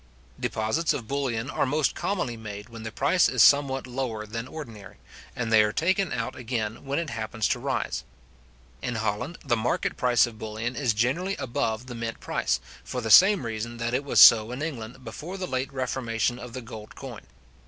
Deposits 0.39 0.93
of 0.93 1.07
bullion 1.07 1.47
are 1.47 1.67
most 1.67 1.93
commonly 1.93 2.35
made 2.35 2.69
when 2.69 2.81
the 2.81 2.91
price 2.91 3.29
is 3.29 3.43
somewhat 3.43 3.85
lower 3.85 4.25
than 4.25 4.47
ordinary, 4.47 4.97
and 5.35 5.53
they 5.53 5.61
are 5.61 5.71
taken 5.71 6.11
out 6.11 6.35
again 6.35 6.83
when 6.85 6.97
it 6.97 7.11
happens 7.11 7.47
to 7.49 7.59
rise. 7.59 8.03
In 8.81 8.95
Holland 8.95 9.37
the 9.45 9.55
market 9.55 9.97
price 9.97 10.25
of 10.25 10.39
bullion 10.39 10.75
is 10.75 10.95
generally 10.95 11.35
above 11.35 11.85
the 11.85 11.93
mint 11.93 12.19
price, 12.19 12.59
for 12.83 12.99
the 12.99 13.11
same 13.11 13.45
reason 13.45 13.77
that 13.77 13.93
it 13.93 14.03
was 14.03 14.19
so 14.19 14.51
in 14.51 14.63
England 14.63 15.03
before 15.05 15.37
the 15.37 15.45
late 15.45 15.71
reformation 15.71 16.39
of 16.39 16.53
the 16.53 16.63
gold 16.63 16.95
coin. 16.95 17.21